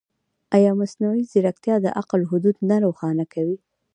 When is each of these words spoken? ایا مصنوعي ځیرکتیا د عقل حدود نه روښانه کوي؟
ایا 0.55 0.71
مصنوعي 0.81 1.23
ځیرکتیا 1.31 1.75
د 1.81 1.87
عقل 1.99 2.21
حدود 2.31 2.55
نه 2.69 2.77
روښانه 2.85 3.25
کوي؟ 3.33 3.57